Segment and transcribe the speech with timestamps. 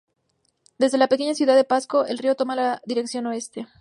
[0.79, 3.67] Desde la pequeña ciudad de Pasco, el río toma la dirección oeste.